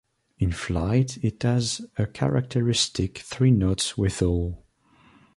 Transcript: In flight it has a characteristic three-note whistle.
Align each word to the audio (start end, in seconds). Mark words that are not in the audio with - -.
In 0.39 0.51
flight 0.51 1.19
it 1.23 1.43
has 1.43 1.85
a 1.95 2.07
characteristic 2.07 3.19
three-note 3.19 3.99
whistle. 3.99 4.65